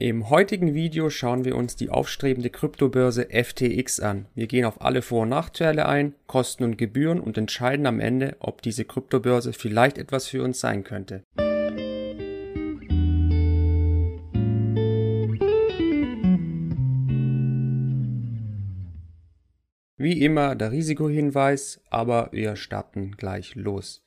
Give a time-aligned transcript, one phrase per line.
[0.00, 4.26] Im heutigen Video schauen wir uns die aufstrebende Kryptobörse FTX an.
[4.34, 8.34] Wir gehen auf alle Vor- und Nachteile ein, Kosten und Gebühren und entscheiden am Ende,
[8.40, 11.22] ob diese Kryptobörse vielleicht etwas für uns sein könnte.
[19.96, 24.03] Wie immer der Risikohinweis, aber wir starten gleich los.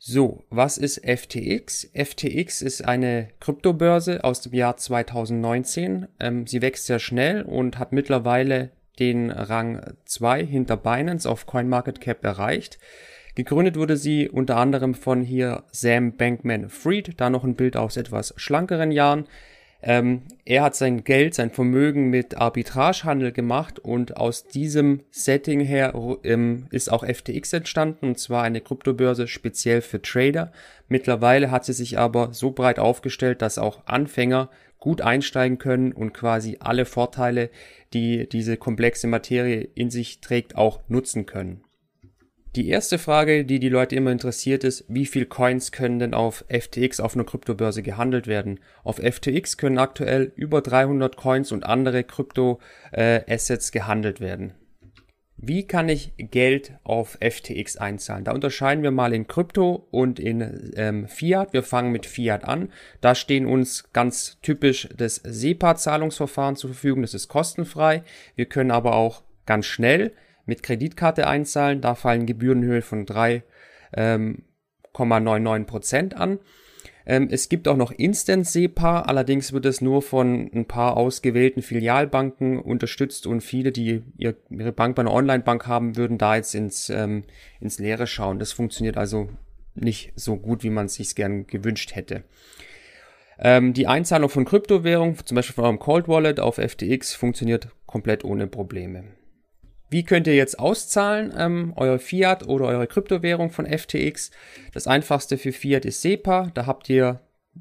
[0.00, 1.90] So, was ist FTX?
[1.92, 6.06] FTX ist eine Kryptobörse aus dem Jahr 2019.
[6.20, 12.24] Ähm, sie wächst sehr schnell und hat mittlerweile den Rang 2 hinter Binance auf CoinMarketCap
[12.24, 12.78] erreicht.
[13.34, 17.96] Gegründet wurde sie unter anderem von hier Sam Bankman Fried, da noch ein Bild aus
[17.96, 19.26] etwas schlankeren Jahren.
[19.80, 25.94] Ähm, er hat sein Geld, sein Vermögen mit Arbitragehandel gemacht und aus diesem Setting her
[26.24, 30.50] ähm, ist auch FTX entstanden und zwar eine Kryptobörse speziell für Trader.
[30.88, 36.12] Mittlerweile hat sie sich aber so breit aufgestellt, dass auch Anfänger gut einsteigen können und
[36.12, 37.50] quasi alle Vorteile,
[37.92, 41.62] die diese komplexe Materie in sich trägt, auch nutzen können.
[42.58, 46.44] Die erste Frage, die die Leute immer interessiert, ist, wie viel Coins können denn auf
[46.48, 48.58] FTX auf einer Kryptobörse gehandelt werden?
[48.82, 54.54] Auf FTX können aktuell über 300 Coins und andere Krypto-Assets äh, gehandelt werden.
[55.36, 58.24] Wie kann ich Geld auf FTX einzahlen?
[58.24, 61.52] Da unterscheiden wir mal in Krypto und in ähm, Fiat.
[61.52, 62.72] Wir fangen mit Fiat an.
[63.00, 67.02] Da stehen uns ganz typisch das SEPA-Zahlungsverfahren zur Verfügung.
[67.02, 68.02] Das ist kostenfrei.
[68.34, 70.10] Wir können aber auch ganz schnell
[70.48, 71.80] mit Kreditkarte einzahlen.
[71.80, 76.38] Da fallen Gebührenhöhe von 3,99% ähm, an.
[77.08, 81.62] Ähm, es gibt auch noch Instant SEPA, allerdings wird es nur von ein paar ausgewählten
[81.62, 86.54] Filialbanken unterstützt und viele, die ihr, ihre Bank bei einer Online-Bank haben, würden da jetzt
[86.54, 87.24] ins, ähm,
[87.60, 88.38] ins Leere schauen.
[88.38, 89.30] Das funktioniert also
[89.74, 92.24] nicht so gut, wie man es sich gern gewünscht hätte.
[93.38, 98.22] Ähm, die Einzahlung von Kryptowährung, zum Beispiel von eurem Cold Wallet auf FTX, funktioniert komplett
[98.22, 99.04] ohne Probleme.
[99.90, 104.30] Wie könnt ihr jetzt auszahlen, ähm, euer Fiat oder eure Kryptowährung von FTX?
[104.72, 106.50] Das einfachste für Fiat ist SEPA.
[106.54, 107.20] Da habt ihr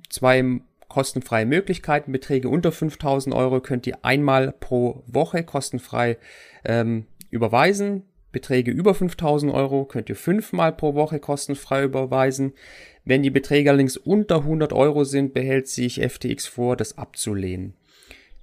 [0.09, 2.11] zwei kostenfreie Möglichkeiten.
[2.11, 6.17] Beträge unter 5000 Euro könnt ihr einmal pro Woche kostenfrei
[6.65, 8.03] ähm, überweisen.
[8.33, 12.53] Beträge über 5000 Euro könnt ihr fünfmal pro Woche kostenfrei überweisen.
[13.05, 17.73] Wenn die Beträge allerdings unter 100 Euro sind, behält sich FTX vor, das abzulehnen.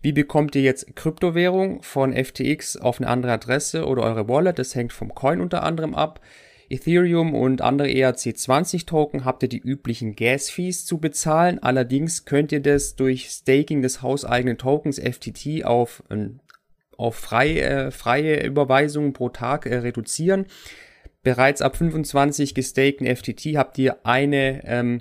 [0.05, 4.59] Wie bekommt ihr jetzt Kryptowährung von FTX auf eine andere Adresse oder eure Wallet?
[4.59, 6.21] Das hängt vom Coin unter anderem ab.
[6.69, 11.59] Ethereum und andere ERC20 Token habt ihr die üblichen Gas-Fees zu bezahlen.
[11.59, 16.03] Allerdings könnt ihr das durch Staking des hauseigenen Tokens FTT auf,
[16.99, 20.45] auf freie, äh, freie Überweisungen pro Tag äh, reduzieren.
[21.23, 25.01] Bereits ab 25 gestakten FTT habt ihr eine ähm,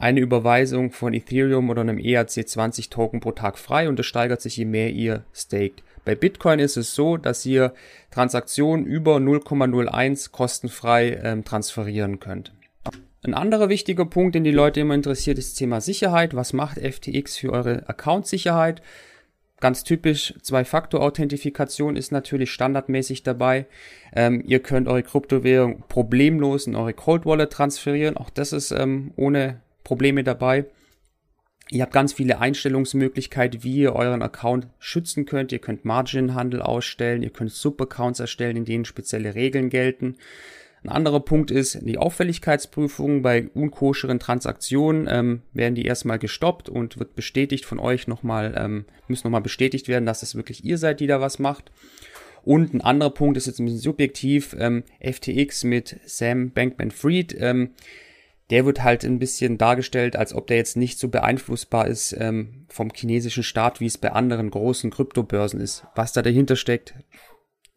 [0.00, 4.56] eine Überweisung von Ethereum oder einem ERC20 Token pro Tag frei und das steigert sich,
[4.56, 5.82] je mehr ihr staked.
[6.06, 7.74] Bei Bitcoin ist es so, dass ihr
[8.10, 12.54] Transaktionen über 0,01 kostenfrei ähm, transferieren könnt.
[13.22, 16.34] Ein anderer wichtiger Punkt, den die Leute immer interessiert, ist das Thema Sicherheit.
[16.34, 18.80] Was macht FTX für eure Account-Sicherheit?
[19.60, 23.66] Ganz typisch, Zwei-Faktor-Authentifikation ist natürlich standardmäßig dabei.
[24.16, 28.16] Ähm, ihr könnt eure Kryptowährung problemlos in eure Cold Wallet transferieren.
[28.16, 30.66] Auch das ist ähm, ohne Probleme dabei.
[31.70, 35.52] Ihr habt ganz viele Einstellungsmöglichkeiten, wie ihr euren Account schützen könnt.
[35.52, 40.16] Ihr könnt Margin-Handel ausstellen, ihr könnt Subaccounts erstellen, in denen spezielle Regeln gelten.
[40.82, 43.22] Ein anderer Punkt ist die Auffälligkeitsprüfung.
[43.22, 48.86] Bei unkoscheren Transaktionen ähm, werden die erstmal gestoppt und wird bestätigt von euch nochmal, ähm,
[49.06, 51.70] muss nochmal bestätigt werden, dass es wirklich ihr seid, die da was macht.
[52.42, 57.36] Und ein anderer Punkt ist jetzt ein bisschen subjektiv, ähm, FTX mit Sam Bankman-Fried.
[57.38, 57.70] Ähm,
[58.50, 62.66] der wird halt ein bisschen dargestellt, als ob der jetzt nicht so beeinflussbar ist ähm,
[62.68, 65.84] vom chinesischen Staat, wie es bei anderen großen Kryptobörsen ist.
[65.94, 66.94] Was da dahinter steckt,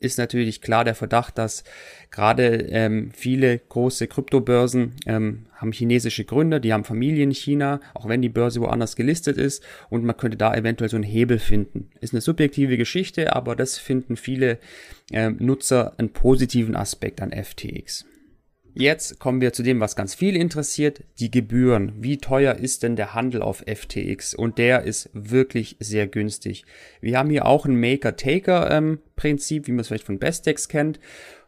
[0.03, 1.63] ist natürlich klar der Verdacht, dass
[2.11, 8.09] gerade ähm, viele große Kryptobörsen ähm, haben chinesische Gründer, die haben Familien in China, auch
[8.09, 11.89] wenn die Börse woanders gelistet ist und man könnte da eventuell so einen Hebel finden.
[12.01, 14.59] Ist eine subjektive Geschichte, aber das finden viele
[15.11, 18.05] ähm, Nutzer einen positiven Aspekt an FTX.
[18.75, 21.93] Jetzt kommen wir zu dem, was ganz viel interessiert, die Gebühren.
[21.99, 24.33] Wie teuer ist denn der Handel auf FTX?
[24.33, 26.65] Und der ist wirklich sehr günstig.
[26.99, 30.99] Wir haben hier auch ein Maker-Taker-Prinzip, ähm, wie man es vielleicht von Bestex kennt.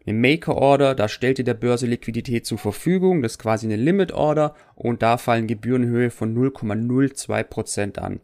[0.06, 3.24] Eine Maker-Order, da stellt ihr der Börse Liquidität zur Verfügung.
[3.24, 8.19] Das ist quasi eine Limit-Order und da fallen Gebührenhöhe von 0,02% an.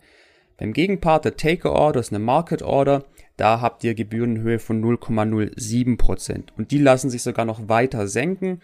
[0.57, 3.03] Beim Gegenpart der Taker-Order ist eine Market-Order.
[3.41, 6.43] Da habt ihr Gebührenhöhe von 0,07%.
[6.59, 8.61] Und die lassen sich sogar noch weiter senken.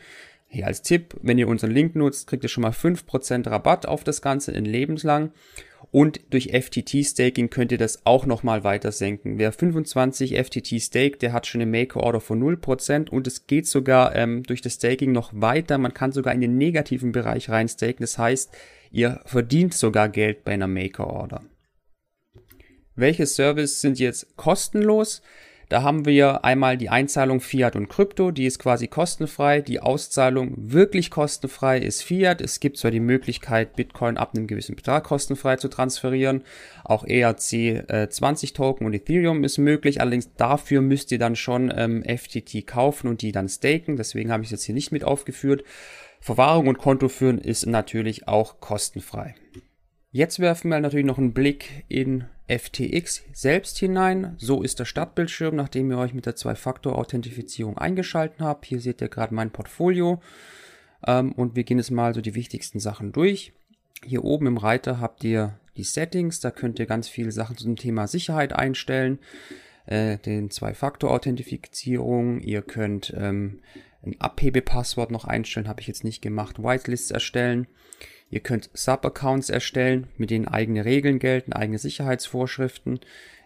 [0.49, 4.03] Hier als Tipp, wenn ihr unseren Link nutzt, kriegt ihr schon mal 5% Rabatt auf
[4.03, 5.31] das Ganze in lebenslang.
[5.89, 9.39] Und durch FTT-Staking könnt ihr das auch nochmal weiter senken.
[9.39, 14.15] Wer 25 FTT staked, der hat schon eine Maker-Order von 0% und es geht sogar
[14.15, 15.79] ähm, durch das Staking noch weiter.
[15.79, 18.01] Man kann sogar in den negativen Bereich rein staken.
[18.01, 18.55] Das heißt,
[18.91, 21.41] ihr verdient sogar Geld bei einer Maker-Order.
[22.97, 25.21] Welche Services sind jetzt kostenlos?
[25.69, 29.61] Da haben wir einmal die Einzahlung Fiat und Krypto, die ist quasi kostenfrei.
[29.61, 32.41] Die Auszahlung wirklich kostenfrei ist Fiat.
[32.41, 36.43] Es gibt zwar die Möglichkeit, Bitcoin ab einem gewissen Betrag kostenfrei zu transferieren.
[36.83, 40.01] Auch ERC20 äh, Token und Ethereum ist möglich.
[40.01, 43.97] Allerdings dafür müsst ihr dann schon ähm, FTT kaufen und die dann staken.
[43.97, 45.63] Deswegen habe ich es jetzt hier nicht mit aufgeführt.
[46.19, 49.35] Verwahrung und Konto führen ist natürlich auch kostenfrei.
[50.17, 54.33] Jetzt werfen wir natürlich noch einen Blick in FTX selbst hinein.
[54.39, 58.65] So ist der Startbildschirm, nachdem ihr euch mit der Zwei-Faktor-Authentifizierung eingeschalten habt.
[58.65, 60.19] Hier seht ihr gerade mein Portfolio.
[61.05, 63.53] Ähm, und wir gehen jetzt mal so die wichtigsten Sachen durch.
[64.03, 66.39] Hier oben im Reiter habt ihr die Settings.
[66.39, 69.19] Da könnt ihr ganz viele Sachen zum Thema Sicherheit einstellen.
[69.85, 72.39] Äh, den Zwei-Faktor-Authentifizierung.
[72.39, 73.59] Ihr könnt ähm,
[74.03, 75.67] ein Abhebepasswort noch einstellen.
[75.67, 76.57] Habe ich jetzt nicht gemacht.
[76.57, 77.67] Whitelists erstellen.
[78.29, 82.99] Ihr könnt Sub-Accounts erstellen, mit denen eigene Regeln gelten, eigene Sicherheitsvorschriften.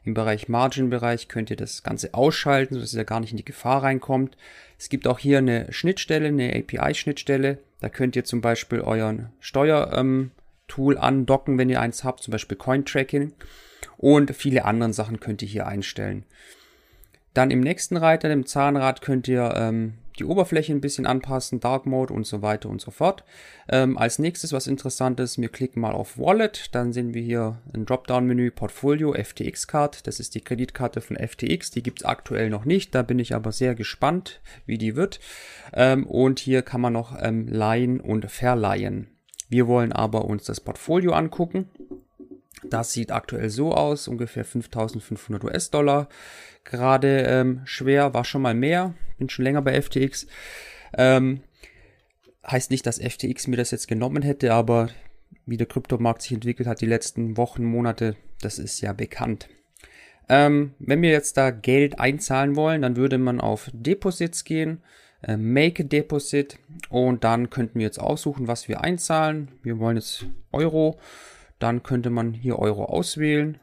[0.04, 3.84] Im Bereich Margin-Bereich könnt ihr das Ganze ausschalten, sodass ihr gar nicht in die Gefahr
[3.84, 4.36] reinkommt.
[4.80, 7.60] Es gibt auch hier eine Schnittstelle, eine API-Schnittstelle.
[7.80, 12.58] Da könnt ihr zum Beispiel euren Steuer-Tool ähm, andocken, wenn ihr eins habt, zum Beispiel
[12.58, 13.34] Coin-Tracking.
[13.98, 16.26] Und viele andere Sachen könnt ihr hier einstellen.
[17.36, 21.86] Dann im nächsten Reiter, dem Zahnrad, könnt ihr ähm, die Oberfläche ein bisschen anpassen, Dark
[21.88, 23.24] Mode und so weiter und so fort.
[23.68, 27.60] Ähm, als nächstes, was interessant ist, wir klicken mal auf Wallet, dann sehen wir hier
[27.74, 30.06] ein Dropdown-Menü Portfolio FTX Card.
[30.06, 33.34] Das ist die Kreditkarte von FTX, die gibt es aktuell noch nicht, da bin ich
[33.34, 35.20] aber sehr gespannt, wie die wird.
[35.74, 39.08] Ähm, und hier kann man noch ähm, leihen und verleihen.
[39.50, 41.70] Wir wollen aber uns das Portfolio angucken.
[42.64, 46.08] Das sieht aktuell so aus, ungefähr 5500 US-Dollar.
[46.64, 50.28] Gerade ähm, schwer, war schon mal mehr, bin schon länger bei FTX.
[50.98, 51.42] Ähm,
[52.46, 54.90] heißt nicht, dass FTX mir das jetzt genommen hätte, aber
[55.46, 59.48] wie der Kryptomarkt sich entwickelt hat die letzten Wochen, Monate, das ist ja bekannt.
[60.28, 64.82] Ähm, wenn wir jetzt da Geld einzahlen wollen, dann würde man auf Deposits gehen,
[65.22, 66.58] äh, Make a Deposit
[66.90, 69.52] und dann könnten wir jetzt aussuchen, was wir einzahlen.
[69.64, 71.00] Wir wollen jetzt Euro
[71.62, 73.60] dann könnte man hier Euro auswählen,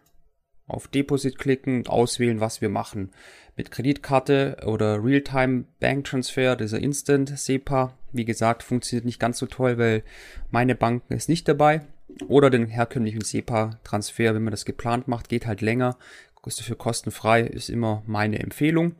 [0.66, 3.10] auf Deposit klicken und auswählen, was wir machen.
[3.58, 9.46] Mit Kreditkarte oder Realtime Bank Transfer, dieser Instant SEPA, wie gesagt, funktioniert nicht ganz so
[9.46, 10.04] toll, weil
[10.52, 11.80] meine Bank ist nicht dabei.
[12.28, 15.98] Oder den herkömmlichen SEPA-Transfer, wenn man das geplant macht, geht halt länger,
[16.46, 18.94] ist dafür kostenfrei, ist immer meine Empfehlung.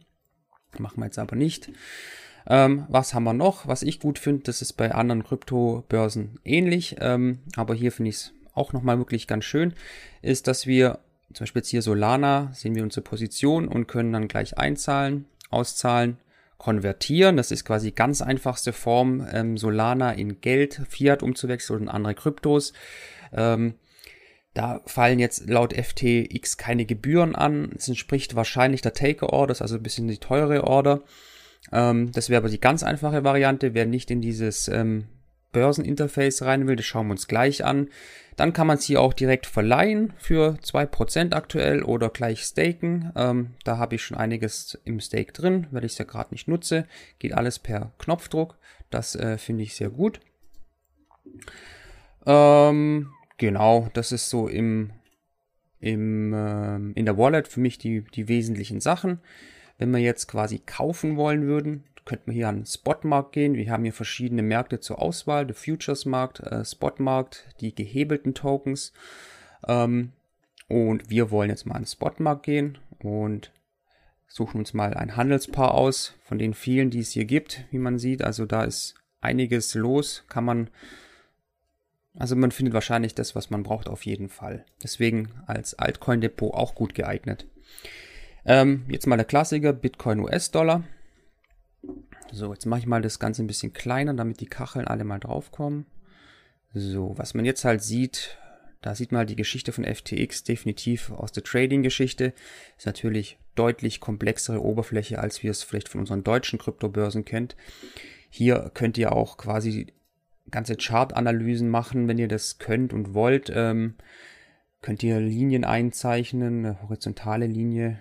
[0.76, 1.70] Machen wir jetzt aber nicht.
[2.48, 3.68] Ähm, was haben wir noch?
[3.68, 8.16] Was ich gut finde, das ist bei anderen Kryptobörsen ähnlich, ähm, aber hier finde ich
[8.16, 9.72] es auch nochmal wirklich ganz schön,
[10.20, 10.98] ist, dass wir
[11.32, 16.18] zum Beispiel jetzt hier Solana, sehen wir unsere Position und können dann gleich einzahlen, auszahlen,
[16.56, 17.36] konvertieren.
[17.36, 22.14] Das ist quasi ganz einfachste Form, ähm, Solana in Geld, Fiat umzuwechseln oder in andere
[22.14, 22.72] Kryptos.
[23.32, 23.74] Ähm,
[24.54, 27.70] da fallen jetzt laut FTX keine Gebühren an.
[27.76, 31.02] Es entspricht wahrscheinlich der Taker-Order, also ein bisschen die teure Order.
[31.70, 33.74] Ähm, das wäre aber die ganz einfache Variante.
[33.74, 35.06] Wer nicht in dieses ähm,
[35.52, 37.88] Börseninterface rein will, das schauen wir uns gleich an.
[38.36, 43.12] Dann kann man sie auch direkt verleihen für 2% aktuell oder gleich staken.
[43.16, 46.46] Ähm, da habe ich schon einiges im Stake drin, weil ich es ja gerade nicht
[46.46, 46.86] nutze.
[47.18, 48.56] Geht alles per Knopfdruck.
[48.90, 50.20] Das äh, finde ich sehr gut.
[52.26, 54.92] Ähm, genau, das ist so im,
[55.80, 59.18] im, äh, in der Wallet für mich die, die wesentlichen Sachen.
[59.78, 63.54] Wenn wir jetzt quasi kaufen wollen würden, könnten wir hier an Spotmarkt gehen.
[63.54, 65.46] Wir haben hier verschiedene Märkte zur Auswahl.
[65.46, 68.94] Der Futures-Markt, äh, Spotmarkt, die gehebelten Tokens.
[69.66, 70.12] Ähm,
[70.68, 73.52] und wir wollen jetzt mal an Spotmarkt gehen und
[74.26, 77.98] suchen uns mal ein Handelspaar aus von den vielen, die es hier gibt, wie man
[77.98, 78.22] sieht.
[78.22, 80.70] Also da ist einiges los, kann man,
[82.14, 84.64] also man findet wahrscheinlich das, was man braucht, auf jeden Fall.
[84.82, 87.46] Deswegen als Altcoin-Depot auch gut geeignet.
[88.46, 90.84] Ähm, jetzt mal der Klassiker, Bitcoin US-Dollar.
[92.32, 95.18] So, jetzt mache ich mal das Ganze ein bisschen kleiner, damit die Kacheln alle mal
[95.18, 95.86] draufkommen.
[96.74, 98.38] So, was man jetzt halt sieht,
[98.82, 102.34] da sieht man halt die Geschichte von FTX definitiv aus der Trading-Geschichte.
[102.76, 107.56] Ist natürlich deutlich komplexere Oberfläche, als wir es vielleicht von unseren deutschen Kryptobörsen kennt.
[108.30, 109.94] Hier könnt ihr auch quasi
[110.50, 113.50] ganze Chart-Analysen machen, wenn ihr das könnt und wollt.
[113.54, 113.94] Ähm,
[114.80, 117.98] könnt ihr Linien einzeichnen, eine horizontale Linie.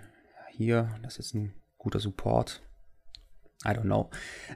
[0.51, 2.61] Hier, das ist ein guter Support.
[3.65, 4.09] I don't know.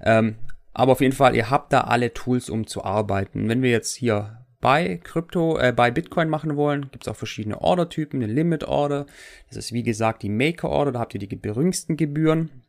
[0.04, 0.36] Ähm,
[0.74, 3.50] aber auf jeden Fall, ihr habt da alle Tools, um zu arbeiten.
[3.50, 7.60] Wenn wir jetzt hier bei Krypto, äh, bei Bitcoin machen wollen, gibt es auch verschiedene
[7.60, 9.08] Order-Typen, eine Limit-Order.
[9.48, 12.61] Das ist wie gesagt die Maker-Order, da habt ihr die geringsten Gebühren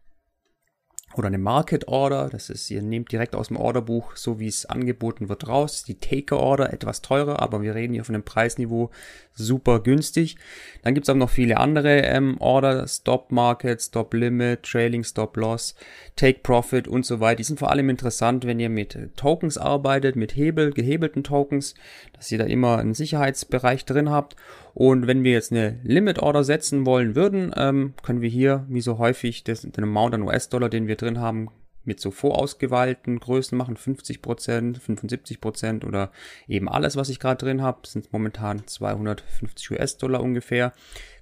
[1.15, 4.67] oder eine Market Order, das ist, ihr nehmt direkt aus dem Orderbuch, so wie es
[4.67, 5.85] angeboten wird, raus.
[5.85, 8.91] Die Taker Order etwas teurer, aber wir reden hier von einem Preisniveau
[9.35, 10.37] super günstig.
[10.83, 15.75] Dann gibt's aber noch viele andere ähm, Order, Stop Market, Stop Limit, Trailing Stop Loss,
[16.17, 17.37] Take Profit und so weiter.
[17.37, 21.75] Die sind vor allem interessant, wenn ihr mit Tokens arbeitet, mit Hebel, gehebelten Tokens,
[22.23, 24.37] dass ihr da immer einen Sicherheitsbereich drin habt.
[24.75, 28.81] Und wenn wir jetzt eine Limit Order setzen wollen würden, ähm, können wir hier, wie
[28.81, 31.49] so häufig, das, den Amount an US-Dollar, den wir drin haben,
[31.83, 36.13] mit so vorausgewählten Größen machen, 50%, 75% oder
[36.47, 40.75] eben alles, was ich gerade drin habe, sind momentan 250 US-Dollar ungefähr,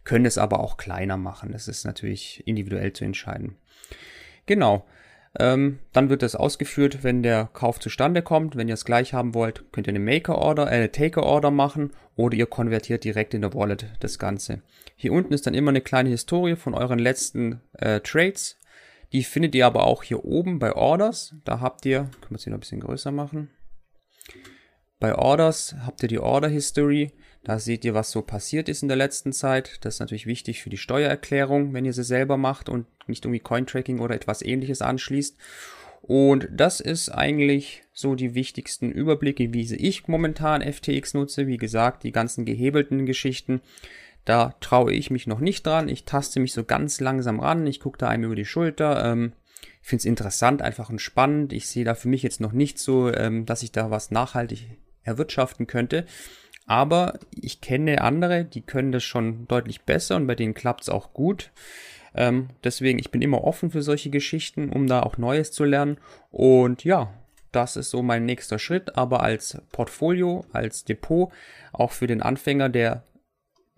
[0.04, 1.52] können es aber auch kleiner machen.
[1.52, 3.56] Das ist natürlich individuell zu entscheiden.
[4.44, 4.84] Genau.
[5.38, 8.56] Ähm, dann wird das ausgeführt, wenn der Kauf zustande kommt.
[8.56, 12.36] Wenn ihr es gleich haben wollt, könnt ihr eine Maker-Order, äh, eine Taker-Order machen oder
[12.36, 14.62] ihr konvertiert direkt in der Wallet das Ganze.
[14.96, 18.58] Hier unten ist dann immer eine kleine Historie von euren letzten äh, Trades.
[19.12, 21.34] Die findet ihr aber auch hier oben bei Orders.
[21.44, 23.50] Da habt ihr, können wir es hier noch ein bisschen größer machen.
[24.98, 27.12] Bei Orders habt ihr die Order History.
[27.42, 29.78] Da seht ihr, was so passiert ist in der letzten Zeit.
[29.80, 33.40] Das ist natürlich wichtig für die Steuererklärung, wenn ihr sie selber macht und nicht irgendwie
[33.40, 35.36] Cointracking oder etwas ähnliches anschließt.
[36.02, 41.46] Und das ist eigentlich so die wichtigsten Überblicke, wie ich momentan FTX nutze.
[41.46, 43.60] Wie gesagt, die ganzen gehebelten Geschichten,
[44.24, 45.88] da traue ich mich noch nicht dran.
[45.88, 47.66] Ich taste mich so ganz langsam ran.
[47.66, 49.04] Ich gucke da einem über die Schulter.
[49.04, 49.32] Ähm,
[49.82, 51.52] ich finde es interessant, einfach und spannend.
[51.52, 54.66] Ich sehe da für mich jetzt noch nicht so, ähm, dass ich da was nachhaltig
[55.04, 56.06] erwirtschaften könnte.
[56.70, 60.88] Aber ich kenne andere, die können das schon deutlich besser und bei denen klappt es
[60.88, 61.50] auch gut.
[62.14, 65.98] Ähm, deswegen, ich bin immer offen für solche Geschichten, um da auch Neues zu lernen.
[66.30, 67.12] Und ja,
[67.50, 68.96] das ist so mein nächster Schritt.
[68.96, 71.32] Aber als Portfolio, als Depot,
[71.72, 73.02] auch für den Anfänger, der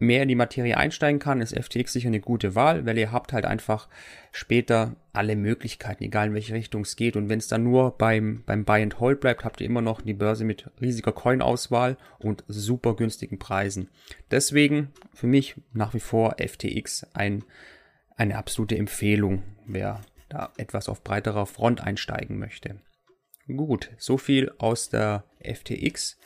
[0.03, 3.33] mehr in die Materie einsteigen kann, ist FTX sicher eine gute Wahl, weil ihr habt
[3.33, 3.89] halt einfach
[4.33, 7.17] später alle Möglichkeiten, egal in welche Richtung es geht.
[7.17, 10.03] Und wenn es dann nur beim, beim Buy and Hold bleibt, habt ihr immer noch
[10.03, 13.91] die Börse mit riesiger Coin-Auswahl und super günstigen Preisen.
[14.31, 17.45] Deswegen für mich nach wie vor FTX ein,
[18.17, 22.81] eine absolute Empfehlung, wer da etwas auf breiterer Front einsteigen möchte.
[23.47, 26.19] Gut, so viel aus der FTX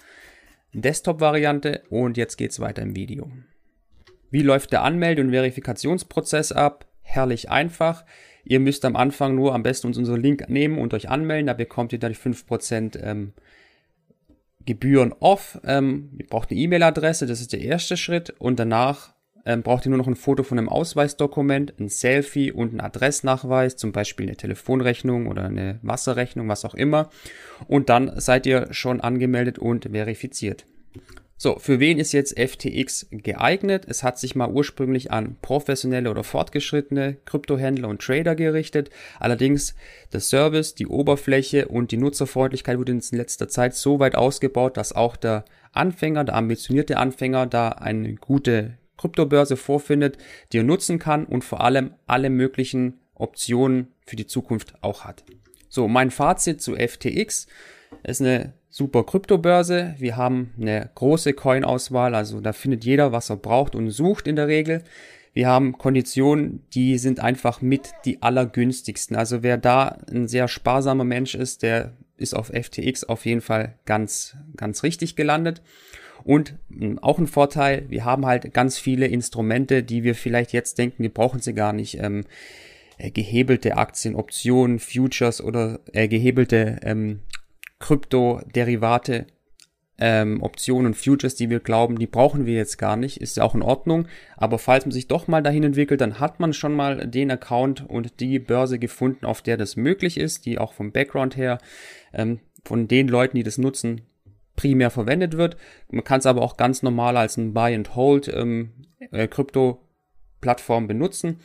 [0.72, 3.30] Desktop-Variante und jetzt geht's weiter im Video.
[4.30, 6.86] Wie läuft der Anmelde- und Verifikationsprozess ab?
[7.02, 8.04] Herrlich einfach.
[8.44, 11.46] Ihr müsst am Anfang nur am besten unseren Link nehmen und euch anmelden.
[11.46, 13.32] Da bekommt ihr dann die 5% ähm,
[14.64, 15.60] Gebühren off.
[15.64, 18.30] Ähm, ihr braucht eine E-Mail-Adresse, das ist der erste Schritt.
[18.38, 19.14] Und danach
[19.46, 23.76] ähm, braucht ihr nur noch ein Foto von einem Ausweisdokument, ein Selfie und einen Adressnachweis,
[23.76, 27.10] zum Beispiel eine Telefonrechnung oder eine Wasserrechnung, was auch immer.
[27.68, 30.66] Und dann seid ihr schon angemeldet und verifiziert.
[31.38, 33.84] So, für wen ist jetzt FTX geeignet?
[33.86, 38.88] Es hat sich mal ursprünglich an professionelle oder fortgeschrittene Kryptohändler und Trader gerichtet.
[39.20, 39.74] Allerdings
[40.14, 44.94] der Service, die Oberfläche und die Nutzerfreundlichkeit wurde in letzter Zeit so weit ausgebaut, dass
[44.94, 50.16] auch der Anfänger, der ambitionierte Anfänger da eine gute Kryptobörse vorfindet,
[50.52, 55.22] die er nutzen kann und vor allem alle möglichen Optionen für die Zukunft auch hat.
[55.68, 57.46] So, mein Fazit zu FTX
[58.04, 59.94] ist eine super Kryptobörse.
[59.96, 64.36] Wir haben eine große Coin-Auswahl, also da findet jeder, was er braucht und sucht in
[64.36, 64.82] der Regel.
[65.32, 69.16] Wir haben Konditionen, die sind einfach mit die allergünstigsten.
[69.16, 73.76] Also wer da ein sehr sparsamer Mensch ist, der ist auf FTX auf jeden Fall
[73.86, 75.62] ganz, ganz richtig gelandet.
[76.22, 80.76] Und hm, auch ein Vorteil, wir haben halt ganz viele Instrumente, die wir vielleicht jetzt
[80.76, 81.98] denken, wir brauchen sie gar nicht.
[81.98, 82.24] Ähm,
[82.98, 87.20] äh, gehebelte Aktien, Optionen, Futures oder äh, gehebelte ähm,
[87.78, 89.26] Kryptoderivate,
[89.98, 93.44] ähm, Optionen und Futures, die wir glauben, die brauchen wir jetzt gar nicht, ist ja
[93.44, 94.08] auch in Ordnung.
[94.36, 97.88] Aber falls man sich doch mal dahin entwickelt, dann hat man schon mal den Account
[97.88, 101.58] und die Börse gefunden, auf der das möglich ist, die auch vom Background her
[102.12, 104.02] ähm, von den Leuten, die das nutzen,
[104.56, 105.56] primär verwendet wird.
[105.90, 108.72] Man kann es aber auch ganz normal als ein Buy and Hold ähm,
[109.12, 111.40] äh, Krypto-Plattform benutzen.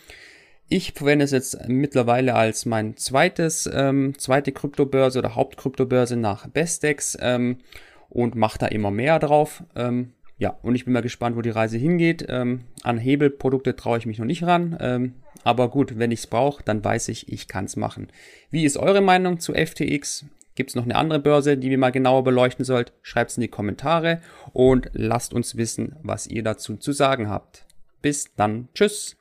[0.74, 7.18] Ich verwende es jetzt mittlerweile als mein zweites, ähm, zweite Kryptobörse oder Hauptkryptobörse nach Bestex
[7.20, 7.58] ähm,
[8.08, 9.66] und mache da immer mehr drauf.
[9.76, 12.26] Ähm, ja, und ich bin mal gespannt, wo die Reise hingeht.
[12.30, 14.78] Ähm, an Hebelprodukte traue ich mich noch nicht ran.
[14.80, 18.08] Ähm, aber gut, wenn ich es brauche, dann weiß ich, ich kann es machen.
[18.50, 20.24] Wie ist eure Meinung zu FTX?
[20.56, 22.94] Gibt es noch eine andere Börse, die wir mal genauer beleuchten sollt?
[23.02, 24.22] Schreibt es in die Kommentare
[24.54, 27.66] und lasst uns wissen, was ihr dazu zu sagen habt.
[28.02, 28.70] Bis dann.
[28.74, 29.21] Tschüss.